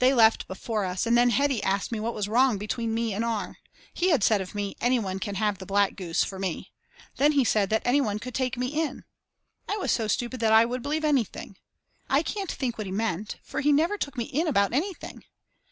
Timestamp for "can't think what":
12.24-12.88